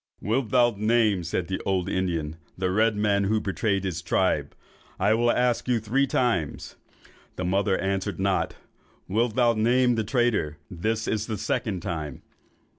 "'Wilt 0.19 0.49
thou 0.49 0.73
name,' 0.79 1.23
said 1.23 1.45
the 1.47 1.61
old 1.63 1.87
Indian, 1.87 2.37
'the 2.57 2.71
red 2.71 2.95
man 2.95 3.25
who 3.25 3.39
betrayed 3.39 3.83
his 3.83 4.01
tribe? 4.01 4.55
I 4.99 5.13
will 5.13 5.29
ask 5.29 5.65
thee 5.65 5.77
three 5.77 6.07
times.' 6.07 6.75
The 7.35 7.45
mother 7.45 7.77
answered 7.77 8.19
not. 8.19 8.55
'Wilt 9.07 9.35
thou 9.35 9.53
name 9.53 9.93
the 9.93 10.03
traitor? 10.03 10.57
This 10.71 11.07
is 11.07 11.27
the 11.27 11.37
second 11.37 11.81
time. 11.83 12.23